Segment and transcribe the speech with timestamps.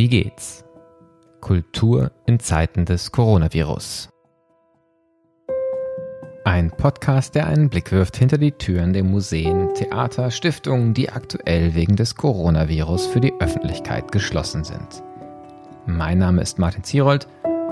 [0.00, 0.64] Wie geht's?
[1.42, 4.08] Kultur in Zeiten des Coronavirus.
[6.46, 11.74] Ein Podcast, der einen Blick wirft hinter die Türen der Museen, Theater, Stiftungen, die aktuell
[11.74, 15.02] wegen des Coronavirus für die Öffentlichkeit geschlossen sind.
[15.84, 17.28] Mein Name ist Martin Zierold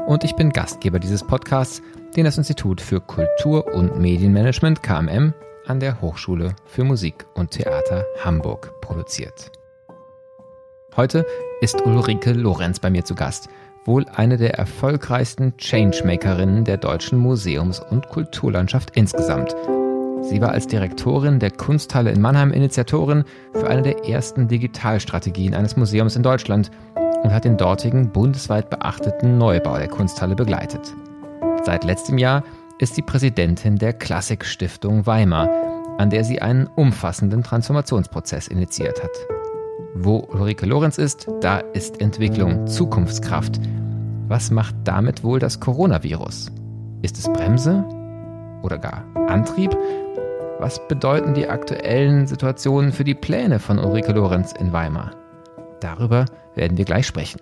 [0.07, 1.81] und ich bin Gastgeber dieses Podcasts,
[2.15, 5.33] den das Institut für Kultur- und Medienmanagement KMM
[5.65, 9.51] an der Hochschule für Musik und Theater Hamburg produziert.
[10.99, 11.25] Heute
[11.61, 13.49] ist Ulrike Lorenz bei mir zu Gast,
[13.85, 19.55] wohl eine der erfolgreichsten Changemakerinnen der deutschen Museums- und Kulturlandschaft insgesamt.
[20.23, 25.77] Sie war als Direktorin der Kunsthalle in Mannheim Initiatorin für eine der ersten Digitalstrategien eines
[25.77, 26.73] Museums in Deutschland
[27.23, 30.97] und hat den dortigen bundesweit beachteten Neubau der Kunsthalle begleitet.
[31.63, 32.43] Seit letztem Jahr
[32.81, 35.49] ist sie Präsidentin der Klassikstiftung Weimar,
[35.99, 39.38] an der sie einen umfassenden Transformationsprozess initiiert hat.
[39.95, 43.61] Wo Ulrike Lorenz ist, da ist Entwicklung, Zukunftskraft.
[44.29, 46.53] Was macht damit wohl das Coronavirus?
[47.03, 47.85] Ist es Bremse
[48.63, 49.77] oder gar Antrieb?
[50.59, 55.13] Was bedeuten die aktuellen Situationen für die Pläne von Ulrike Lorenz in Weimar?
[55.81, 57.41] Darüber werden wir gleich sprechen.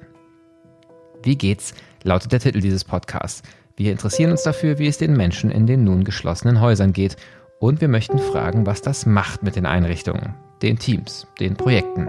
[1.23, 1.75] Wie geht's?
[2.03, 3.43] lautet der Titel dieses Podcasts.
[3.77, 7.17] Wir interessieren uns dafür, wie es den Menschen in den nun geschlossenen Häusern geht.
[7.59, 12.07] Und wir möchten fragen, was das macht mit den Einrichtungen, den Teams, den Projekten.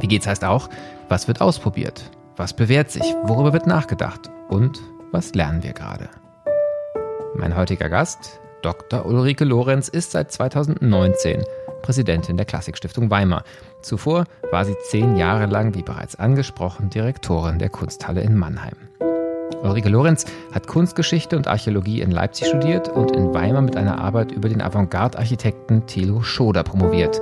[0.00, 0.70] Wie geht's heißt auch,
[1.08, 2.10] was wird ausprobiert?
[2.36, 3.02] Was bewährt sich?
[3.24, 4.30] Worüber wird nachgedacht?
[4.48, 4.80] Und
[5.12, 6.08] was lernen wir gerade?
[7.34, 9.04] Mein heutiger Gast, Dr.
[9.04, 11.44] Ulrike Lorenz, ist seit 2019
[11.82, 13.44] Präsidentin der Klassikstiftung Weimar.
[13.82, 18.76] Zuvor war sie zehn Jahre lang, wie bereits angesprochen, Direktorin der Kunsthalle in Mannheim.
[19.62, 24.32] Ulrike Lorenz hat Kunstgeschichte und Archäologie in Leipzig studiert und in Weimar mit einer Arbeit
[24.32, 27.20] über den Avantgarde-Architekten Thilo Schoder promoviert.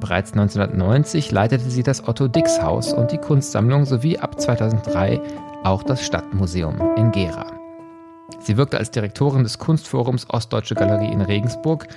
[0.00, 5.20] Bereits 1990 leitete sie das Otto Dix Haus und die Kunstsammlung sowie ab 2003
[5.64, 7.46] auch das Stadtmuseum in Gera.
[8.40, 11.88] Sie wirkte als Direktorin des Kunstforums Ostdeutsche Galerie in Regensburg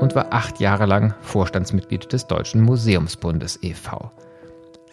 [0.00, 4.10] und war acht Jahre lang Vorstandsmitglied des Deutschen Museumsbundes e.V.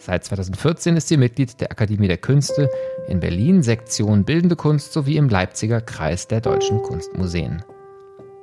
[0.00, 2.70] Seit 2014 ist sie Mitglied der Akademie der Künste
[3.08, 7.64] in Berlin, Sektion Bildende Kunst sowie im Leipziger Kreis der Deutschen Kunstmuseen.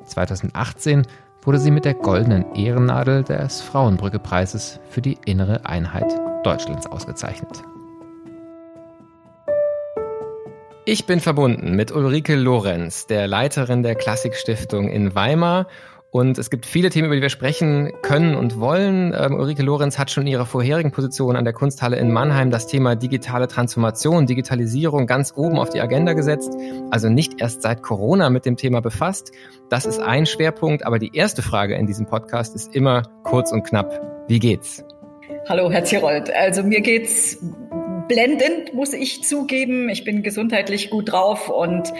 [0.05, 1.07] 2018
[1.41, 6.11] wurde sie mit der Goldenen Ehrennadel des Frauenbrücke-Preises für die innere Einheit
[6.44, 7.63] Deutschlands ausgezeichnet.
[10.88, 15.67] Ich bin verbunden mit Ulrike Lorenz, der Leiterin der Klassikstiftung in Weimar
[16.15, 19.13] und es gibt viele Themen, über die wir sprechen können und wollen.
[19.13, 22.67] Ähm, Ulrike Lorenz hat schon in ihrer vorherigen Position an der Kunsthalle in Mannheim das
[22.67, 26.53] Thema digitale Transformation, Digitalisierung ganz oben auf die Agenda gesetzt.
[26.89, 29.33] Also nicht erst seit Corona mit dem Thema befasst.
[29.69, 30.85] Das ist ein Schwerpunkt.
[30.85, 33.99] Aber die erste Frage in diesem Podcast ist immer kurz und knapp.
[34.29, 34.85] Wie geht's?
[35.49, 36.33] Hallo, Herr Zirold.
[36.33, 37.39] Also mir geht's
[38.07, 39.89] blendend, muss ich zugeben.
[39.89, 41.91] Ich bin gesundheitlich gut drauf und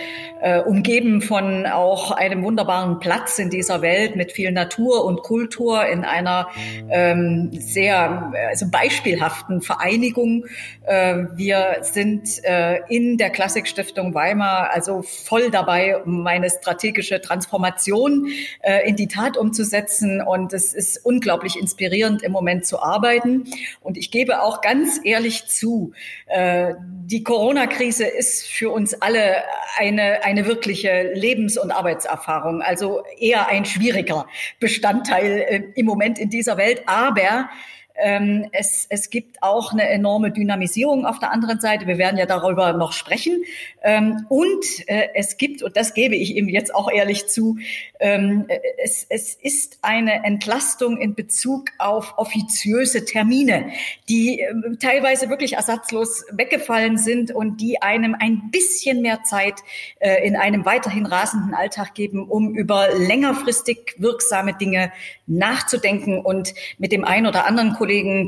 [0.42, 5.86] äh, umgeben von auch einem wunderbaren Platz in dieser Welt mit viel Natur und Kultur
[5.88, 6.48] in einer
[6.90, 10.46] ähm, sehr also beispielhaften Vereinigung.
[10.84, 18.28] Äh, wir sind äh, in der Klassikstiftung Weimar also voll dabei, meine strategische Transformation
[18.62, 20.22] äh, in die Tat umzusetzen.
[20.22, 23.46] Und es ist unglaublich inspirierend im Moment zu arbeiten.
[23.82, 25.94] Und ich gebe auch ganz ehrlich zu,
[26.28, 29.44] äh, die Corona-Krise ist für uns alle
[29.78, 34.28] eine, eine wirkliche Lebens- und Arbeitserfahrung, also eher ein schwieriger
[34.60, 36.84] Bestandteil äh, im Moment in dieser Welt.
[36.88, 37.50] Aber
[37.98, 41.88] ähm, es, es gibt auch eine enorme Dynamisierung auf der anderen Seite.
[41.88, 43.44] Wir werden ja darüber noch sprechen.
[43.84, 47.58] Ähm, und äh, es gibt, und das gebe ich ihm jetzt auch ehrlich zu,
[48.00, 48.48] ähm,
[48.84, 53.72] es, es ist eine Entlastung in Bezug auf offiziöse Termine,
[54.10, 59.56] die äh, teilweise wirklich ersatzlos weggefallen sind und die einem ein bisschen mehr Zeit
[60.00, 64.92] äh, in einem weiterhin rasenden Alltag geben, um über längerfristig wirksame Dinge
[65.28, 67.74] nachzudenken und mit dem einen oder anderen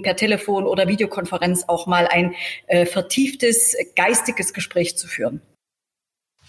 [0.02, 2.34] per Telefon oder Videokonferenz auch mal ein
[2.68, 5.42] äh, vertieftes geistiges Gespräch zu führen.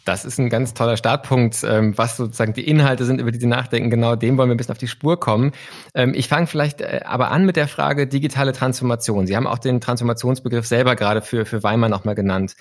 [0.09, 3.47] Das ist ein ganz toller Startpunkt, ähm, was sozusagen die Inhalte sind, über die Sie
[3.47, 3.91] nachdenken.
[3.91, 5.53] Genau dem wollen wir ein bisschen auf die Spur kommen.
[5.95, 9.27] Ähm, ich fange vielleicht äh, aber an mit der Frage digitale Transformation.
[9.27, 12.57] Sie haben auch den Transformationsbegriff selber gerade für, für Weimar nochmal genannt.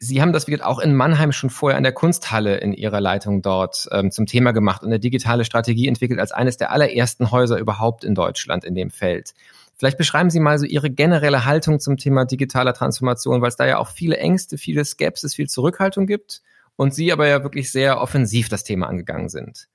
[0.00, 3.00] Sie haben das wie gesagt, auch in Mannheim schon vorher an der Kunsthalle in Ihrer
[3.00, 7.32] Leitung dort ähm, zum Thema gemacht und eine digitale Strategie entwickelt als eines der allerersten
[7.32, 9.34] Häuser überhaupt in Deutschland in dem Feld.
[9.76, 13.66] Vielleicht beschreiben Sie mal so Ihre generelle Haltung zum Thema digitaler Transformation, weil es da
[13.66, 16.42] ja auch viele Ängste, viele Skepsis, viel Zurückhaltung gibt
[16.76, 19.68] und Sie aber ja wirklich sehr offensiv das Thema angegangen sind.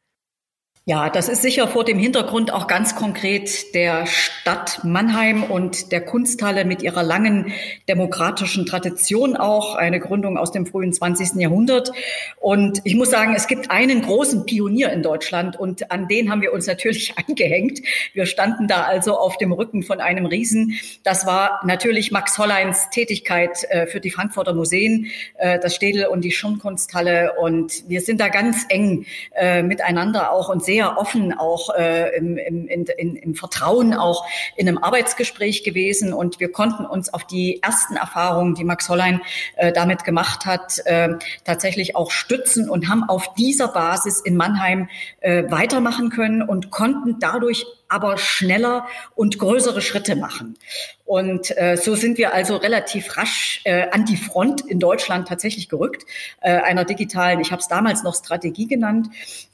[0.86, 6.02] Ja, das ist sicher vor dem Hintergrund auch ganz konkret der Stadt Mannheim und der
[6.02, 7.54] Kunsthalle mit ihrer langen
[7.88, 11.36] demokratischen Tradition auch, eine Gründung aus dem frühen 20.
[11.36, 11.94] Jahrhundert.
[12.42, 16.42] Und ich muss sagen, es gibt einen großen Pionier in Deutschland und an den haben
[16.42, 17.80] wir uns natürlich angehängt.
[18.14, 20.78] Wir standen da also auf dem Rücken von einem Riesen.
[21.06, 25.08] Das war natürlich Max Holleins Tätigkeit äh, für die Frankfurter Museen,
[25.38, 27.36] äh, das Städel und die Schirmkunsthalle.
[27.40, 32.18] Und wir sind da ganz eng äh, miteinander auch und sehr sehr offen auch äh,
[32.18, 34.26] im, im, in, im Vertrauen auch
[34.56, 36.14] in einem Arbeitsgespräch gewesen.
[36.14, 39.22] Und wir konnten uns auf die ersten Erfahrungen, die Max Hollein
[39.56, 41.10] äh, damit gemacht hat, äh,
[41.44, 44.90] tatsächlich auch stützen und haben auf dieser Basis in Mannheim
[45.20, 50.58] äh, weitermachen können und konnten dadurch aber schneller und größere Schritte machen.
[51.06, 55.70] Und äh, so sind wir also relativ rasch äh, an die Front in Deutschland tatsächlich
[55.70, 56.06] gerückt,
[56.42, 59.10] äh, einer digitalen, ich habe es damals noch Strategie genannt.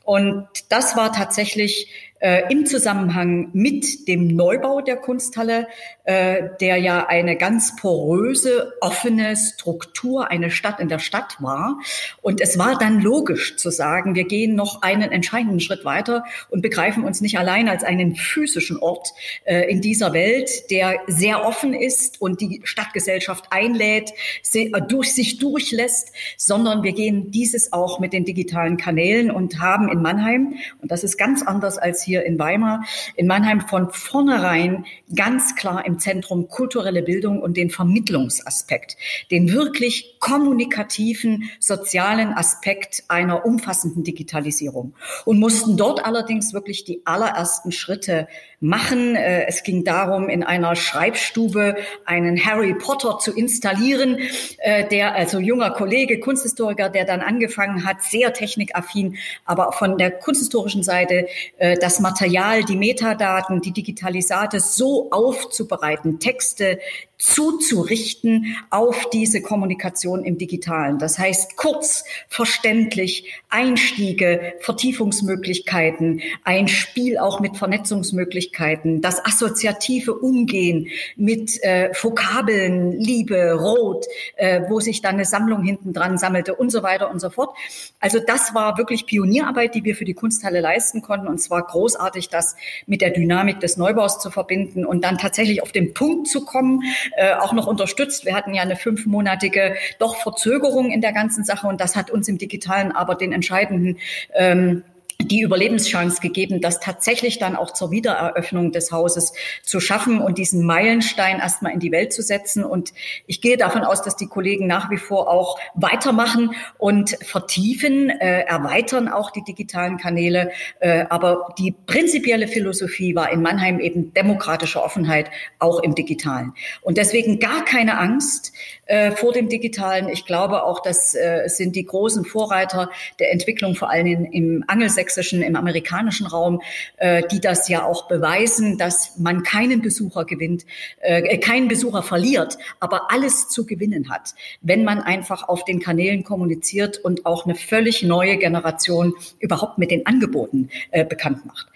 [0.06, 5.68] Und das war tatsächlich äh, im Zusammenhang mit dem Neubau der Kunsthalle,
[6.10, 11.78] äh, der ja eine ganz poröse, offene Struktur, eine Stadt in der Stadt war.
[12.24, 16.64] Und es war dann logisch zu sagen, wir gehen noch einen entscheidenden Schritt weiter und
[16.64, 19.10] begreifen uns nicht allein als einen physischen Ort
[19.46, 24.12] äh, in dieser Welt, der sehr offen ist und die Stadtgesellschaft einlädt,
[24.42, 29.60] sie, äh, durch sich durchlässt, sondern wir gehen dieses auch mit den digitalen Kanälen und
[29.60, 32.84] haben in Mannheim, und das ist ganz anders als hier in Weimar,
[33.16, 34.86] in Mannheim von vornherein
[35.16, 38.98] ganz klar im Zentrum kulturelle Bildung und den Vermittlungsaspekt,
[39.32, 44.94] den wirklich kommunikativen, sozialen Aspekt einer umfassenden Digitalisierung
[45.26, 48.28] und mussten dort allerdings wirklich die allerersten Schritte
[48.60, 49.16] machen.
[49.16, 51.76] Äh, es ging darum, in einer Schreibstube
[52.06, 54.18] einen Harry Potter zu installieren,
[54.60, 60.12] äh, der also junger Kollege, Kunsthistoriker, der dann angefangen hat, sehr technikaffin, aber von der
[60.12, 65.89] kunsthistorischen Seite äh, das Material, die Metadaten, die Digitalisate so aufzubereiten,
[66.20, 66.80] Texte,
[67.20, 71.00] zuzurichten auf diese Kommunikation im Digitalen.
[71.00, 80.88] Das heißt kurz, verständlich, Einstiege, Vertiefungsmöglichkeiten, ein Spiel auch mit Vernetzungsmöglichkeiten, das assoziative Umgehen
[81.18, 84.06] mit äh, Vokabeln, Liebe, Rot,
[84.38, 87.56] äh, wo sich dann eine Sammlung hinten dran sammelte und so weiter und so fort.
[88.00, 92.30] Also das war wirklich Pionierarbeit, die wir für die Kunsthalle leisten konnten und zwar großartig,
[92.30, 92.56] das
[92.86, 96.82] mit der Dynamik des Neubaus zu verbinden und dann tatsächlich auf den Punkt zu kommen,
[97.16, 98.26] äh, auch noch unterstützt.
[98.26, 102.28] Wir hatten ja eine fünfmonatige doch Verzögerung in der ganzen Sache und das hat uns
[102.28, 103.98] im Digitalen aber den entscheidenden
[104.34, 104.84] ähm,
[105.22, 109.34] die Überlebenschance gegeben, das tatsächlich dann auch zur Wiedereröffnung des Hauses
[109.64, 112.64] zu schaffen und diesen Meilenstein erstmal in die Welt zu setzen.
[112.64, 112.94] Und
[113.28, 118.44] ich gehe davon aus, dass die Kollegen nach wie vor auch weitermachen und vertiefen, äh,
[118.44, 120.52] erweitern auch die digitalen Kanäle.
[120.80, 125.30] Äh, aber die prinzipielle Philosophie war in Mannheim eben demokratische Offenheit,
[125.60, 126.54] auch im digitalen.
[126.82, 128.54] Und deswegen gar keine Angst
[128.90, 130.10] äh, vor dem digitalen.
[130.10, 132.90] Ich glaube auch, das äh, sind die großen Vorreiter
[133.20, 136.62] der Entwicklung, vor allem in, im Angelsächsischen im amerikanischen Raum,
[136.98, 140.66] äh, die das ja auch beweisen, dass man keinen Besucher gewinnt,
[141.02, 146.24] äh, keinen Besucher verliert, aber alles zu gewinnen hat, wenn man einfach auf den Kanälen
[146.24, 151.68] kommuniziert und auch eine völlig neue Generation überhaupt mit den Angeboten äh, bekannt macht.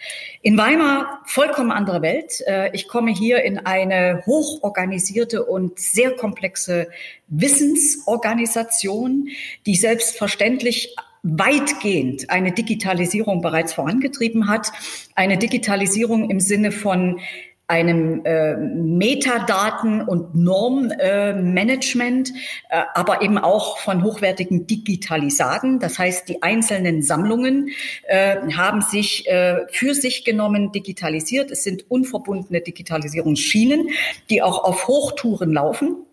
[0.41, 2.41] In Weimar vollkommen andere Welt.
[2.47, 6.87] Äh, ich komme hier in eine hochorganisierte und sehr komplexe
[7.27, 9.29] Wissensorganisation,
[9.65, 14.71] die selbstverständlich weitgehend eine Digitalisierung bereits vorangetrieben hat.
[15.15, 17.21] Eine Digitalisierung im Sinne von
[17.67, 25.79] einem äh, Metadaten- und Normmanagement, äh, äh, aber eben auch von hochwertigen Digitalisaten.
[25.79, 27.69] Das heißt, die einzelnen Sammlungen
[28.03, 31.51] äh, haben sich äh, für sich genommen digitalisiert.
[31.51, 33.87] Es sind unverbundene Digitalisierungsschienen,
[34.29, 36.05] die auch auf Hochtouren laufen.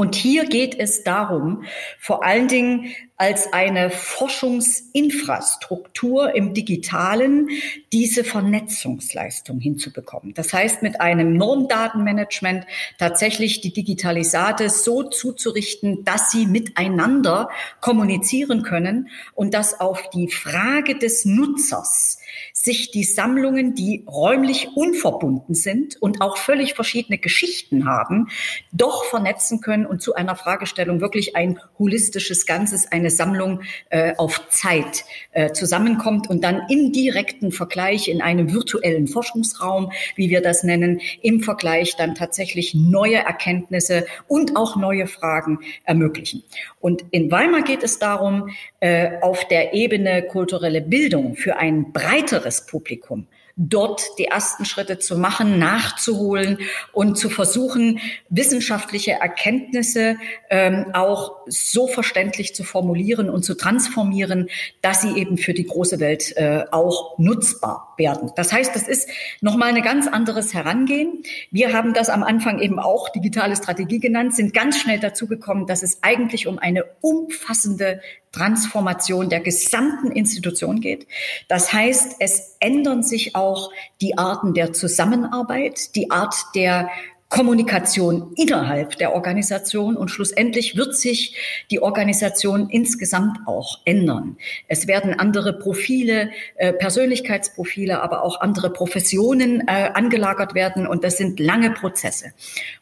[0.00, 1.64] Und hier geht es darum,
[1.98, 7.50] vor allen Dingen als eine Forschungsinfrastruktur im digitalen
[7.92, 10.32] diese Vernetzungsleistung hinzubekommen.
[10.32, 12.64] Das heißt, mit einem Normdatenmanagement
[12.98, 17.50] tatsächlich die Digitalisate so zuzurichten, dass sie miteinander
[17.82, 22.16] kommunizieren können und dass auf die Frage des Nutzers
[22.54, 28.28] sich die Sammlungen, die räumlich unverbunden sind und auch völlig verschiedene Geschichten haben,
[28.72, 34.48] doch vernetzen können und zu einer Fragestellung wirklich ein holistisches Ganzes, eine Sammlung äh, auf
[34.48, 40.62] Zeit äh, zusammenkommt und dann im direkten Vergleich in einem virtuellen Forschungsraum, wie wir das
[40.62, 46.44] nennen, im Vergleich dann tatsächlich neue Erkenntnisse und auch neue Fragen ermöglichen.
[46.78, 52.66] Und in Weimar geht es darum, äh, auf der Ebene kulturelle Bildung für ein breiteres
[52.66, 56.58] Publikum dort die ersten Schritte zu machen, nachzuholen
[56.92, 60.16] und zu versuchen, wissenschaftliche Erkenntnisse
[60.48, 64.48] ähm, auch so verständlich zu formulieren und zu transformieren,
[64.82, 68.32] dass sie eben für die große Welt äh, auch nutzbar werden.
[68.36, 69.08] Das heißt, das ist
[69.40, 71.22] nochmal ein ganz anderes Herangehen.
[71.50, 75.66] Wir haben das am Anfang eben auch digitale Strategie genannt, sind ganz schnell dazu gekommen,
[75.66, 78.00] dass es eigentlich um eine umfassende
[78.32, 81.06] Transformation der gesamten Institution geht.
[81.48, 83.70] Das heißt, es ändern sich auch
[84.00, 86.90] die Arten der Zusammenarbeit, die Art der
[87.30, 91.36] Kommunikation innerhalb der Organisation und schlussendlich wird sich
[91.70, 94.36] die Organisation insgesamt auch ändern.
[94.66, 101.18] Es werden andere Profile, äh, Persönlichkeitsprofile, aber auch andere Professionen äh, angelagert werden und das
[101.18, 102.32] sind lange Prozesse.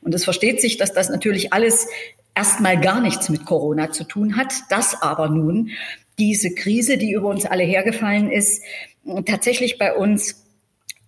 [0.00, 1.86] Und es versteht sich, dass das natürlich alles
[2.38, 5.70] erstmal gar nichts mit Corona zu tun hat, dass aber nun
[6.20, 8.62] diese Krise, die über uns alle hergefallen ist,
[9.26, 10.46] tatsächlich bei uns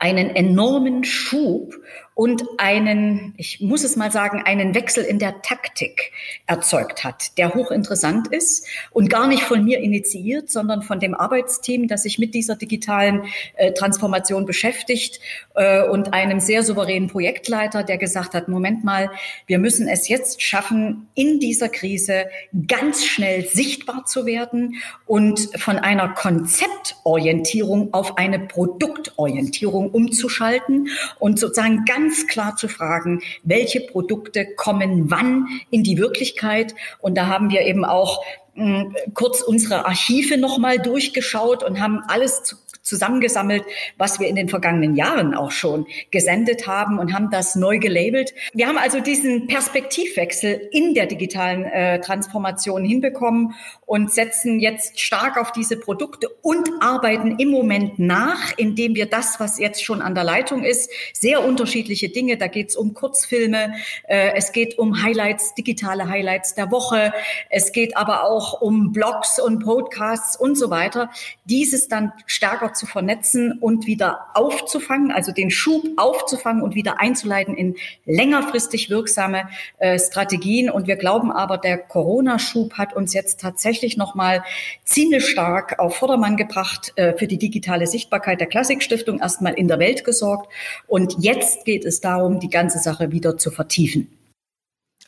[0.00, 1.76] einen enormen Schub
[2.14, 6.12] und einen, ich muss es mal sagen, einen Wechsel in der Taktik
[6.46, 11.88] erzeugt hat, der hochinteressant ist und gar nicht von mir initiiert, sondern von dem Arbeitsteam,
[11.88, 13.24] das sich mit dieser digitalen
[13.56, 15.20] äh, Transformation beschäftigt
[15.54, 19.10] äh, und einem sehr souveränen Projektleiter, der gesagt hat, Moment mal,
[19.46, 22.26] wir müssen es jetzt schaffen, in dieser Krise
[22.66, 24.74] ganz schnell sichtbar zu werden
[25.06, 30.88] und von einer Konzeptorientierung auf eine Produktorientierung umzuschalten
[31.18, 36.74] und sozusagen ganz ganz klar zu fragen, welche Produkte kommen wann in die Wirklichkeit.
[37.00, 42.00] Und da haben wir eben auch mh, hm, kurz unsere Archive nochmal durchgeschaut und haben
[42.08, 43.64] alles zu, zusammengesammelt,
[43.98, 48.32] was wir in den vergangenen Jahren auch schon gesendet haben und haben das neu gelabelt.
[48.54, 53.54] Wir haben also diesen Perspektivwechsel in der digitalen äh, Transformation hinbekommen
[53.90, 59.40] und setzen jetzt stark auf diese Produkte und arbeiten im Moment nach, indem wir das,
[59.40, 63.74] was jetzt schon an der Leitung ist, sehr unterschiedliche Dinge, da geht es um Kurzfilme,
[64.06, 67.12] äh, es geht um Highlights, digitale Highlights der Woche,
[67.48, 71.10] es geht aber auch um Blogs und Podcasts und so weiter,
[71.44, 77.56] dieses dann stärker zu vernetzen und wieder aufzufangen, also den Schub aufzufangen und wieder einzuleiten
[77.56, 80.70] in längerfristig wirksame äh, Strategien.
[80.70, 83.40] Und wir glauben aber, der Corona-Schub hat uns jetzt
[83.80, 84.42] tatsächlich nochmal
[84.84, 89.78] ziemlich stark auf Vordermann gebracht, äh, für die digitale Sichtbarkeit der Klassikstiftung erstmal in der
[89.78, 90.52] Welt gesorgt.
[90.86, 94.08] Und jetzt geht es darum, die ganze Sache wieder zu vertiefen.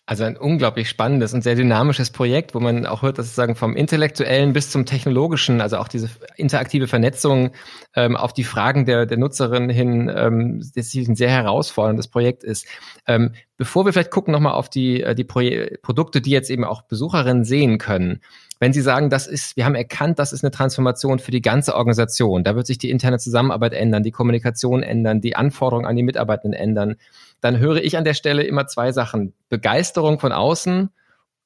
[0.04, 3.54] Also ein unglaublich spannendes und sehr dynamisches Projekt, wo man auch hört, dass es sagen
[3.54, 7.52] vom intellektuellen bis zum technologischen, also auch diese interaktive Vernetzung
[7.94, 12.66] ähm, auf die Fragen der, der Nutzerin hin, ähm, das ein sehr herausforderndes Projekt ist.
[13.06, 15.40] Ähm, bevor wir vielleicht gucken nochmal auf die, äh, die Pro
[15.82, 18.20] Produkte, die jetzt eben auch Besucherinnen sehen können,
[18.62, 21.74] wenn Sie sagen, das ist, wir haben erkannt, das ist eine Transformation für die ganze
[21.74, 26.04] Organisation, da wird sich die interne Zusammenarbeit ändern, die Kommunikation ändern, die Anforderungen an die
[26.04, 26.94] Mitarbeitenden ändern,
[27.40, 29.32] dann höre ich an der Stelle immer zwei Sachen.
[29.48, 30.90] Begeisterung von außen,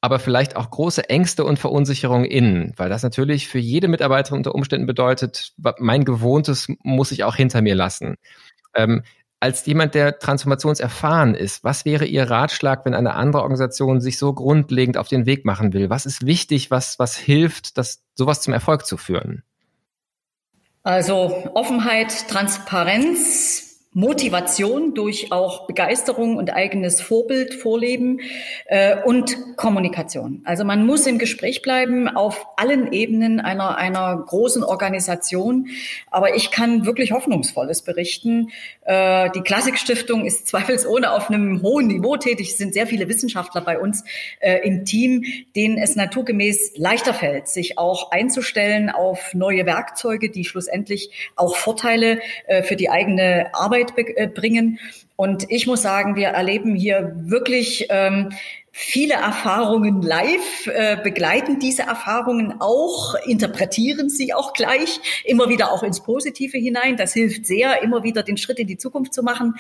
[0.03, 4.55] aber vielleicht auch große Ängste und Verunsicherung innen, weil das natürlich für jede Mitarbeiterin unter
[4.55, 8.17] Umständen bedeutet, mein Gewohntes muss ich auch hinter mir lassen.
[8.75, 9.05] Ähm,
[9.41, 14.33] als jemand, der transformationserfahren ist, was wäre Ihr Ratschlag, wenn eine andere Organisation sich so
[14.33, 15.91] grundlegend auf den Weg machen will?
[15.91, 19.43] Was ist wichtig, was, was hilft, das, sowas zum Erfolg zu führen?
[20.83, 23.66] Also Offenheit, Transparenz,
[23.97, 28.21] Motivation durch auch Begeisterung und eigenes Vorbild vorleben
[28.67, 30.43] äh, und Kommunikation.
[30.45, 35.69] Also man muss im Gespräch bleiben auf allen Ebenen einer, einer großen Organisation.
[36.11, 38.51] Aber ich kann wirklich Hoffnungsvolles berichten.
[38.83, 42.51] Äh, die Klassikstiftung ist zweifelsohne auf einem hohen Niveau tätig.
[42.51, 44.05] Es sind sehr viele Wissenschaftler bei uns
[44.41, 45.25] äh, im Team,
[45.57, 52.21] denen es naturgemäß leichter fällt, sich auch einzustellen auf neue Werkzeuge, die schlussendlich auch Vorteile
[52.47, 54.79] äh, für die eigene Arbeit Arbeit bringen.
[55.17, 58.31] Und ich muss sagen, wir erleben hier wirklich ähm,
[58.79, 65.83] viele Erfahrungen live, äh, begleiten diese Erfahrungen auch, interpretieren sie auch gleich, immer wieder auch
[65.83, 66.99] ins Positive hinein.
[66.99, 69.55] Das hilft sehr, immer wieder den Schritt in die Zukunft zu machen.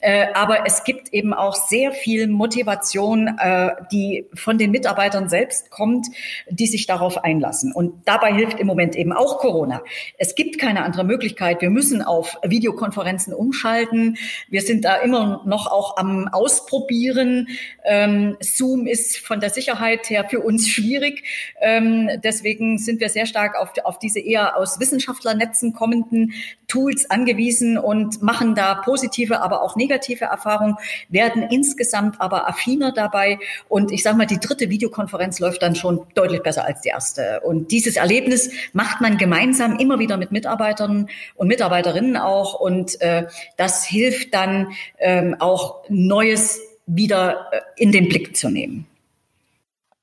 [0.00, 5.70] Äh, aber es gibt eben auch sehr viel Motivation, äh, die von den Mitarbeitern selbst
[5.70, 6.06] kommt,
[6.48, 7.74] die sich darauf einlassen.
[7.74, 9.82] Und dabei hilft im Moment eben auch Corona.
[10.16, 11.60] Es gibt keine andere Möglichkeit.
[11.60, 14.16] Wir müssen auf Videokonferenzen umschalten.
[14.48, 17.48] Wir sind da immer noch auch am Ausprobieren.
[17.84, 21.24] Ähm, Zoom ist von der Sicherheit her für uns schwierig.
[21.60, 26.32] Ähm, deswegen sind wir sehr stark auf, auf diese eher aus Wissenschaftlernetzen kommenden
[26.68, 30.76] Tools angewiesen und machen da positive, aber auch negative Erfahrungen,
[31.08, 33.40] werden insgesamt aber affiner dabei.
[33.68, 37.40] Und ich sage mal, die dritte Videokonferenz läuft dann schon deutlich besser als die erste.
[37.40, 42.60] Und dieses Erlebnis macht man gemeinsam immer wieder mit Mitarbeitern und Mitarbeiterinnen auch.
[42.60, 43.26] Und äh,
[43.56, 44.68] das hilft dann
[45.00, 46.60] ähm, auch Neues
[46.94, 48.86] wieder äh, in den Blick zu nehmen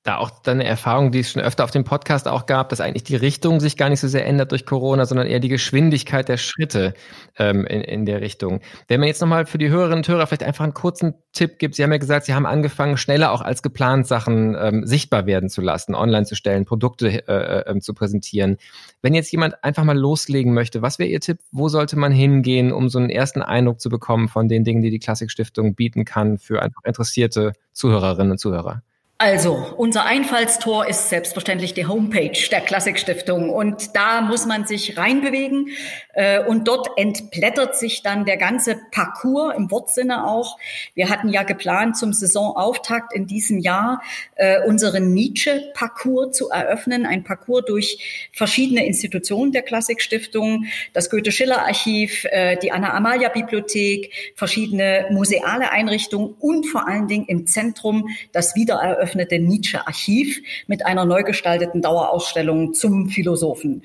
[0.09, 3.03] da auch deine Erfahrung, die es schon öfter auf dem Podcast auch gab, dass eigentlich
[3.03, 6.37] die Richtung sich gar nicht so sehr ändert durch Corona, sondern eher die Geschwindigkeit der
[6.37, 6.95] Schritte
[7.37, 8.59] ähm, in, in der Richtung.
[8.87, 11.75] Wenn man jetzt nochmal für die Hörerinnen und Hörer vielleicht einfach einen kurzen Tipp gibt,
[11.75, 15.47] Sie haben ja gesagt, Sie haben angefangen, schneller auch als geplant Sachen ähm, sichtbar werden
[15.47, 18.57] zu lassen, online zu stellen, Produkte äh, äh, zu präsentieren.
[19.03, 21.37] Wenn jetzt jemand einfach mal loslegen möchte, was wäre Ihr Tipp?
[21.51, 24.89] Wo sollte man hingehen, um so einen ersten Eindruck zu bekommen von den Dingen, die
[24.89, 28.81] die Klassikstiftung bieten kann für einfach interessierte Zuhörerinnen und Zuhörer?
[29.21, 33.49] Also, unser Einfallstor ist selbstverständlich die Homepage der Klassikstiftung.
[33.49, 35.71] Und da muss man sich reinbewegen.
[36.13, 40.57] Äh, und dort entblättert sich dann der ganze Parcours im Wortsinne auch.
[40.93, 44.01] Wir hatten ja geplant, zum Saisonauftakt in diesem Jahr
[44.35, 52.55] äh, unseren Nietzsche-Parcours zu eröffnen, ein Parcours durch verschiedene Institutionen der Klassikstiftung, das Goethe-Schiller-Archiv, äh,
[52.55, 60.41] die Anna-Amalia-Bibliothek, verschiedene museale Einrichtungen und vor allen Dingen im Zentrum das Wiedereröffnen eröffnete Nietzsche-Archiv
[60.67, 63.83] mit einer neu gestalteten Dauerausstellung zum Philosophen.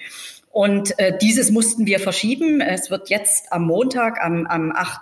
[0.51, 2.61] Und äh, dieses mussten wir verschieben.
[2.61, 5.01] Es wird jetzt am Montag, am, am 8.,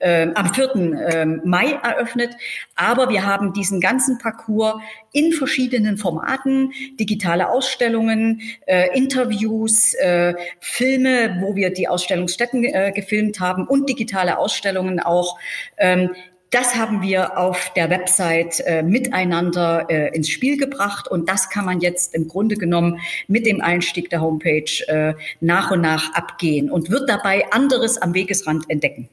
[0.00, 0.74] äh, am 4.
[0.74, 2.34] Äh, Mai eröffnet.
[2.76, 11.38] Aber wir haben diesen ganzen Parcours in verschiedenen Formaten, digitale Ausstellungen, äh, Interviews, äh, Filme,
[11.40, 15.38] wo wir die Ausstellungsstätten äh, gefilmt haben und digitale Ausstellungen auch
[15.78, 16.10] ähm,
[16.52, 21.64] das haben wir auf der Website äh, miteinander äh, ins Spiel gebracht und das kann
[21.64, 26.70] man jetzt im Grunde genommen mit dem Einstieg der Homepage äh, nach und nach abgehen
[26.70, 29.08] und wird dabei anderes am Wegesrand entdecken.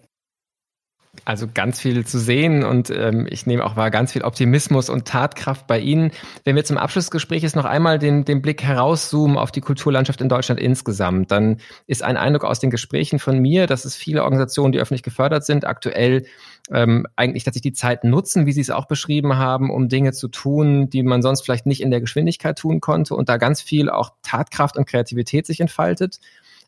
[1.26, 5.06] Also ganz viel zu sehen und ähm, ich nehme auch wahr, ganz viel Optimismus und
[5.06, 6.12] Tatkraft bei Ihnen.
[6.44, 10.30] Wenn wir zum Abschlussgespräch jetzt noch einmal den, den Blick herauszoomen auf die Kulturlandschaft in
[10.30, 14.72] Deutschland insgesamt, dann ist ein Eindruck aus den Gesprächen von mir, dass es viele Organisationen,
[14.72, 16.26] die öffentlich gefördert sind, aktuell
[16.72, 20.28] ähm, eigentlich tatsächlich die Zeit nutzen, wie Sie es auch beschrieben haben, um Dinge zu
[20.28, 23.90] tun, die man sonst vielleicht nicht in der Geschwindigkeit tun konnte und da ganz viel
[23.90, 26.20] auch Tatkraft und Kreativität sich entfaltet.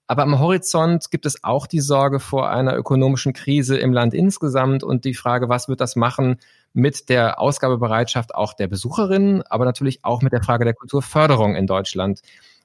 [0.08, 4.84] Aber am Horizont gibt es auch die Sorge vor einer ökonomischen Krise im Land insgesamt
[4.84, 6.38] und die Frage, was wird das machen
[6.74, 11.68] mit der Ausgabebereitschaft auch der Besucherinnen, aber natürlich auch mit der Frage der Kulturförderung in
[11.68, 12.22] Deutschland.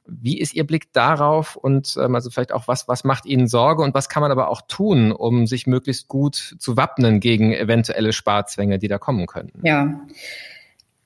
[0.06, 3.82] Wie ist Ihr Blick darauf und ähm, also vielleicht auch was, was macht Ihnen Sorge
[3.82, 8.12] und was kann man aber auch tun, um sich möglichst gut zu wappnen gegen eventuelle
[8.12, 9.66] Sparzwänge, die da kommen könnten?
[9.66, 10.00] Ja.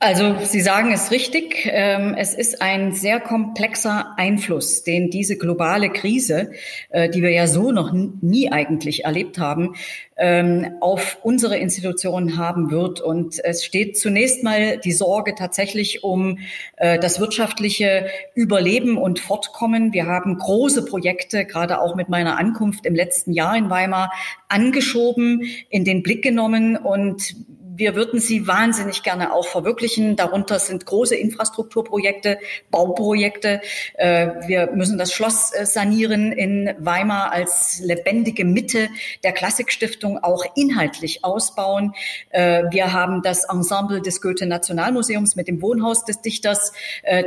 [0.02, 1.68] Also Sie sagen es richtig.
[1.70, 6.52] Ähm, es ist ein sehr komplexer Einfluss, den diese globale Krise,
[6.88, 9.74] äh, die wir ja so noch nie eigentlich erlebt haben,
[10.16, 13.02] ähm, auf unsere Institutionen haben wird.
[13.02, 16.38] Und es steht zunächst mal die Sorge tatsächlich um
[16.78, 19.92] äh, das wirtschaftliche Überleben und Fortkommen.
[19.92, 24.10] Wir haben große Projekte, gerade auch mit meiner Ankunft im letzten Jahr in Weimar,
[24.48, 27.36] angeschoben, in den Blick genommen und
[27.80, 30.14] wir würden sie wahnsinnig gerne auch verwirklichen.
[30.14, 32.38] Darunter sind große Infrastrukturprojekte,
[32.70, 33.62] Bauprojekte.
[33.94, 38.90] Äh, wir müssen das Schloss äh, sanieren in Weimar als lebendige Mitte
[39.24, 41.94] der Klassikstiftung auch inhaltlich ausbauen.
[42.28, 46.72] Äh, wir haben das Ensemble des Goethe-Nationalmuseums mit dem Wohnhaus des Dichters,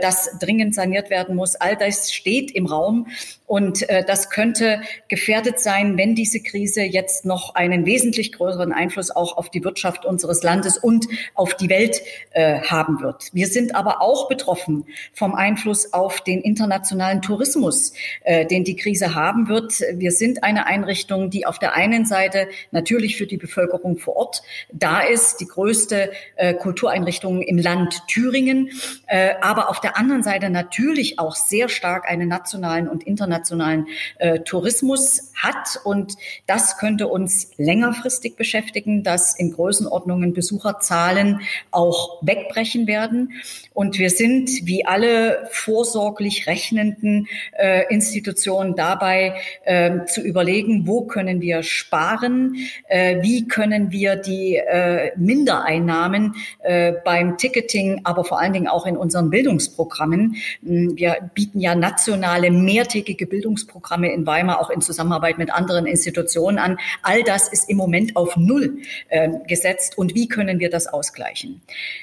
[0.01, 1.55] das dringend saniert werden muss.
[1.55, 3.07] All das steht im Raum
[3.47, 9.37] und das könnte gefährdet sein, wenn diese Krise jetzt noch einen wesentlich größeren Einfluss auch
[9.37, 12.01] auf die Wirtschaft unseres Landes und auf die Welt
[12.31, 13.29] äh, haben wird.
[13.33, 19.15] Wir sind aber auch betroffen vom Einfluss auf den internationalen Tourismus, äh, den die Krise
[19.15, 19.81] haben wird.
[19.93, 24.43] Wir sind eine Einrichtung, die auf der einen Seite natürlich für die Bevölkerung vor Ort
[24.71, 28.69] da ist, die größte äh, Kultureinrichtung im Land Thüringen,
[29.07, 34.39] äh, aber auf der anderen Seite natürlich auch sehr stark einen nationalen und internationalen äh,
[34.39, 35.79] Tourismus hat.
[35.83, 36.15] Und
[36.47, 43.33] das könnte uns längerfristig beschäftigen, dass in Größenordnungen Besucherzahlen auch wegbrechen werden.
[43.73, 51.41] Und wir sind wie alle vorsorglich rechnenden äh, Institutionen dabei äh, zu überlegen, wo können
[51.41, 52.55] wir sparen,
[52.87, 58.85] äh, wie können wir die äh, Mindereinnahmen äh, beim Ticketing, aber vor allen Dingen auch
[58.85, 60.35] in unseren Bildungsprogrammen.
[60.63, 66.59] Hm, wir bieten ja nationale mehrtägige Bildungsprogramme in Weimar auch in Zusammenarbeit mit anderen Institutionen
[66.59, 66.77] an.
[67.01, 68.77] All das ist im Moment auf Null
[69.09, 71.61] äh, gesetzt und wie können wir das ausgleichen.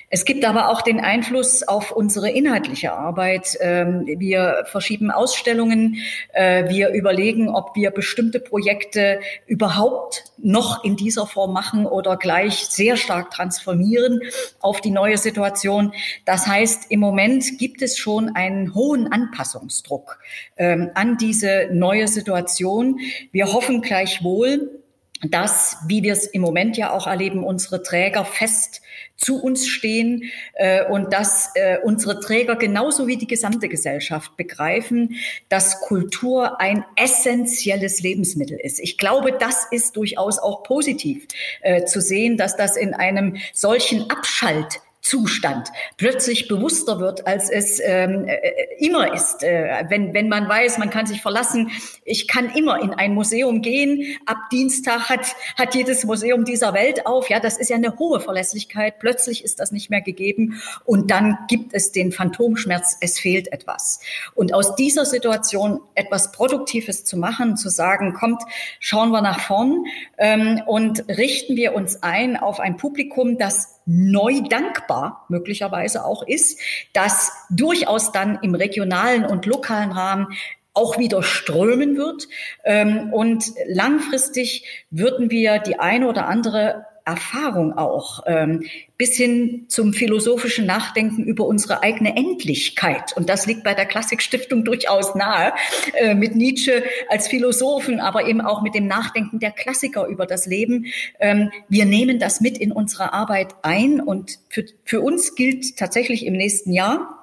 [0.09, 3.57] Es gibt aber auch den Einfluss auf unsere inhaltliche Arbeit.
[3.61, 5.99] Ähm, wir verschieben Ausstellungen,
[6.33, 12.67] äh, wir überlegen, ob wir bestimmte Projekte überhaupt noch in dieser Form machen oder gleich
[12.67, 14.21] sehr stark transformieren
[14.61, 15.93] auf die neue Situation.
[16.25, 20.19] Das heißt, im Moment gibt es schon einen hohen Anpassungsdruck
[20.57, 23.01] ähm, an diese neue Situation.
[23.33, 24.80] Wir hoffen gleichwohl,
[25.23, 28.81] dass, wie wir es im Moment ja auch erleben, unsere Träger fest
[29.17, 35.17] zu uns stehen äh, und dass äh, unsere Träger genauso wie die gesamte Gesellschaft begreifen,
[35.51, 38.81] dass Kultur ein essentielles Lebensmittel ist.
[38.81, 41.27] Ich glaube, das ist durchaus auch positiv
[41.61, 47.81] äh, zu sehen, dass das in einem solchen Abschalt Zustand plötzlich bewusster wird, als es
[47.83, 48.41] ähm, äh,
[48.79, 49.43] immer ist.
[49.43, 51.71] Äh, wenn, wenn man weiß, man kann sich verlassen,
[52.05, 54.19] ich kann immer in ein Museum gehen.
[54.27, 57.31] Ab Dienstag hat, hat jedes Museum dieser Welt auf.
[57.31, 58.99] Ja, das ist ja eine hohe Verlässlichkeit.
[58.99, 60.61] Plötzlich ist das nicht mehr gegeben.
[60.85, 64.01] Und dann gibt es den Phantomschmerz, es fehlt etwas.
[64.35, 68.43] Und aus dieser Situation etwas Produktives zu machen, zu sagen, kommt,
[68.81, 69.87] schauen wir nach vorn
[70.19, 76.61] ähm, und richten wir uns ein auf ein Publikum, das neu dankbar möglicherweise auch ist,
[76.93, 80.29] dass durchaus dann im regionalen und lokalen Rahmen
[80.75, 82.29] auch wieder strömen wird.
[82.65, 88.65] Ähm, und langfristig würden wir die eine oder andere Erfahrung auch, ähm,
[88.97, 93.17] bis hin zum philosophischen Nachdenken über unsere eigene Endlichkeit.
[93.17, 95.53] Und das liegt bei der Klassikstiftung durchaus nahe,
[95.95, 100.47] äh, mit Nietzsche als Philosophen, aber eben auch mit dem Nachdenken der Klassiker über das
[100.47, 100.87] Leben.
[101.19, 106.27] Ähm, wir nehmen das mit in unsere Arbeit ein und für, für uns gilt tatsächlich
[106.27, 107.20] im nächsten Jahr,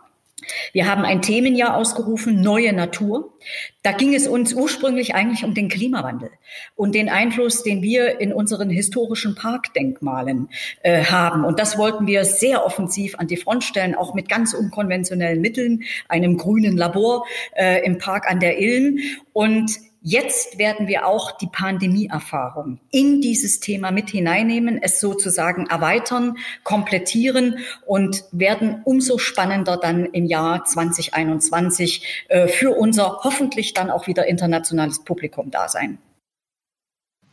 [0.74, 3.34] wir haben ein Themenjahr ausgerufen, neue Natur.
[3.84, 6.32] Da ging es uns ursprünglich eigentlich um den Klimawandel
[6.76, 10.50] und den Einfluss, den wir in unseren historischen Parkdenkmalen
[10.84, 11.46] äh, haben.
[11.46, 15.84] Und das wollten wir sehr offensiv an die Front stellen, auch mit ganz unkonventionellen Mitteln,
[16.10, 19.00] einem grünen Labor äh, im Park an der Ilm.
[19.34, 26.38] Und Jetzt werden wir auch die Pandemieerfahrung in dieses Thema mit hineinnehmen, es sozusagen erweitern,
[26.64, 34.08] komplettieren und werden umso spannender dann im Jahr 2021 äh, für unser hoffentlich dann auch
[34.08, 35.98] wieder internationales Publikum da sein.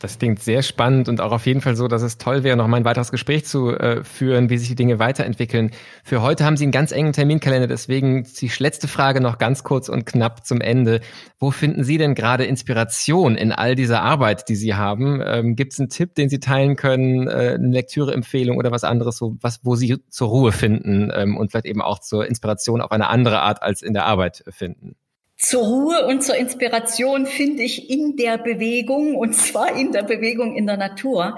[0.05, 2.67] Das klingt sehr spannend und auch auf jeden Fall so, dass es toll wäre, noch
[2.67, 5.71] mal ein weiteres Gespräch zu äh, führen, wie sich die Dinge weiterentwickeln.
[6.03, 9.89] Für heute haben Sie einen ganz engen Terminkalender, deswegen die letzte Frage noch ganz kurz
[9.89, 11.01] und knapp zum Ende.
[11.39, 15.23] Wo finden Sie denn gerade Inspiration in all dieser Arbeit, die Sie haben?
[15.25, 19.17] Ähm, Gibt es einen Tipp, den Sie teilen können, äh, eine Lektüreempfehlung oder was anderes,
[19.17, 22.91] so was, wo Sie zur Ruhe finden ähm, und vielleicht eben auch zur Inspiration auf
[22.91, 24.97] eine andere Art als in der Arbeit finden?
[25.45, 30.55] Zur Ruhe und zur Inspiration finde ich in der Bewegung und zwar in der Bewegung
[30.55, 31.37] in der Natur.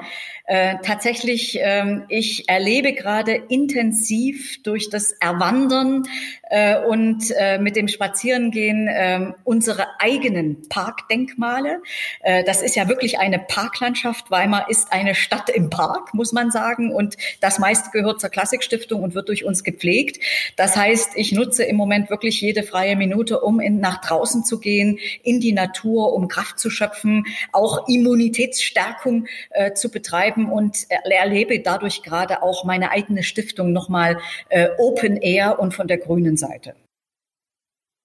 [0.49, 6.03] Äh, tatsächlich, ähm, ich erlebe gerade intensiv durch das Erwandern
[6.43, 11.81] äh, und äh, mit dem Spazierengehen äh, unsere eigenen Parkdenkmale.
[12.21, 14.31] Äh, das ist ja wirklich eine Parklandschaft.
[14.31, 16.93] Weimar ist eine Stadt im Park, muss man sagen.
[16.93, 20.23] Und das meiste gehört zur Klassikstiftung und wird durch uns gepflegt.
[20.55, 24.59] Das heißt, ich nutze im Moment wirklich jede freie Minute, um in, nach draußen zu
[24.59, 31.59] gehen, in die Natur, um Kraft zu schöpfen, auch Immunitätsstärkung äh, zu betreiben und erlebe
[31.59, 34.17] dadurch gerade auch meine eigene Stiftung nochmal
[34.49, 36.75] äh, Open Air und von der grünen Seite.